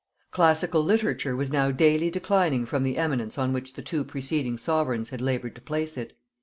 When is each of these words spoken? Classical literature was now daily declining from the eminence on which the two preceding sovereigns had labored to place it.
Classical 0.31 0.83
literature 0.83 1.35
was 1.35 1.51
now 1.51 1.69
daily 1.69 2.09
declining 2.09 2.65
from 2.65 2.81
the 2.81 2.97
eminence 2.97 3.37
on 3.37 3.53
which 3.53 3.73
the 3.73 3.83
two 3.83 4.03
preceding 4.03 4.57
sovereigns 4.57 5.09
had 5.09 5.21
labored 5.21 5.53
to 5.53 5.61
place 5.61 5.95
it. 5.95 6.17